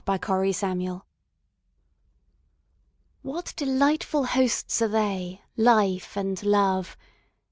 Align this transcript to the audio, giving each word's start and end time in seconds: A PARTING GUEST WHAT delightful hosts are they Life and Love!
A 0.07 0.17
PARTING 0.17 0.79
GUEST 0.79 1.03
WHAT 3.21 3.53
delightful 3.55 4.23
hosts 4.23 4.81
are 4.81 4.87
they 4.87 5.41
Life 5.55 6.17
and 6.17 6.41
Love! 6.41 6.97